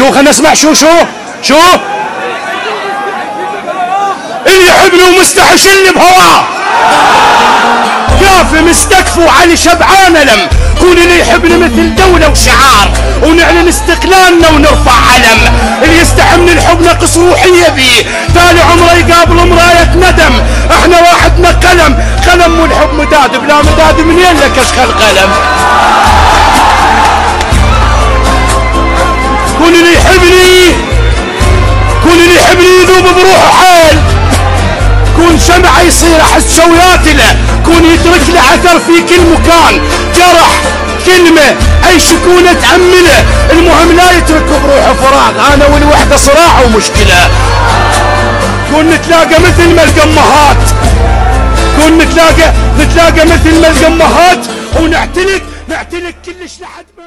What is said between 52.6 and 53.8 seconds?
نتلاقى مثل ما